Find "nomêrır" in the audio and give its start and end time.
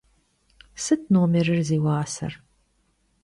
1.13-1.61